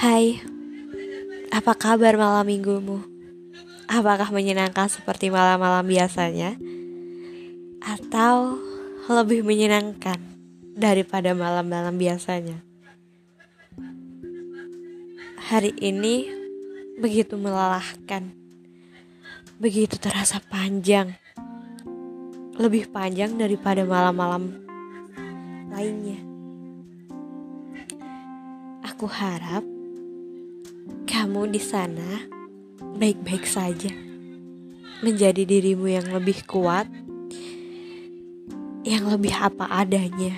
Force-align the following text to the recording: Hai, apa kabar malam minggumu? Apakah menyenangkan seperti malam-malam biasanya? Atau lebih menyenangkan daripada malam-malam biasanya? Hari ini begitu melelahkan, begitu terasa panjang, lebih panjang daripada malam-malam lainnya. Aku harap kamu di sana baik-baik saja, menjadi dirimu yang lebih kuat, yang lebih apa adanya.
Hai, 0.00 0.40
apa 1.52 1.76
kabar 1.76 2.16
malam 2.16 2.48
minggumu? 2.48 3.04
Apakah 3.90 4.30
menyenangkan 4.32 4.88
seperti 4.88 5.28
malam-malam 5.28 5.84
biasanya? 5.84 6.54
Atau 7.82 8.56
lebih 9.10 9.42
menyenangkan 9.42 10.16
daripada 10.78 11.34
malam-malam 11.34 11.98
biasanya? 11.98 12.62
Hari 15.50 15.74
ini 15.82 16.30
begitu 17.02 17.34
melelahkan, 17.34 18.30
begitu 19.58 19.98
terasa 19.98 20.38
panjang, 20.48 21.18
lebih 22.54 22.88
panjang 22.88 23.34
daripada 23.34 23.82
malam-malam 23.82 24.64
lainnya. 25.74 26.39
Aku 29.00 29.08
harap 29.16 29.64
kamu 31.08 31.48
di 31.48 31.56
sana 31.56 32.20
baik-baik 33.00 33.48
saja, 33.48 33.88
menjadi 35.00 35.48
dirimu 35.48 35.88
yang 35.88 36.12
lebih 36.12 36.44
kuat, 36.44 36.84
yang 38.84 39.08
lebih 39.08 39.32
apa 39.32 39.72
adanya. 39.72 40.36